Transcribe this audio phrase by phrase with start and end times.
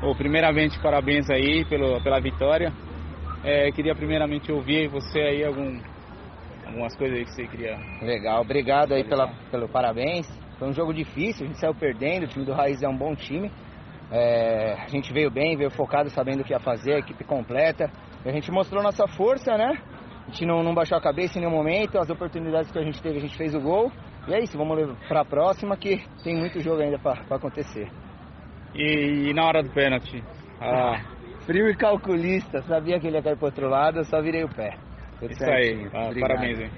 [0.00, 2.72] Bom, primeiramente, parabéns aí pelo, pela vitória.
[3.42, 5.80] É, queria primeiramente ouvir você aí algum,
[6.64, 7.76] algumas coisas aí que você queria.
[8.00, 10.28] Legal, obrigado aí pela, pelo parabéns.
[10.56, 13.12] Foi um jogo difícil, a gente saiu perdendo, o time do Raiz é um bom
[13.16, 13.50] time.
[14.12, 17.90] É, a gente veio bem, veio focado, sabendo o que ia fazer, a equipe completa.
[18.24, 19.82] A gente mostrou nossa força, né?
[20.28, 23.02] A gente não, não baixou a cabeça em nenhum momento, as oportunidades que a gente
[23.02, 23.90] teve, a gente fez o gol.
[24.28, 27.90] E é isso, vamos para a próxima que tem muito jogo ainda para acontecer.
[28.74, 30.22] E, e, na hora do pênalti?
[30.60, 31.00] Ah,
[31.46, 34.48] frio e calculista, sabia que ele ia cair pro outro lado, eu só virei o
[34.48, 34.76] pé.
[35.18, 35.90] Tudo isso certinho.
[35.92, 36.60] aí, ah, parabéns.
[36.60, 36.70] Hein?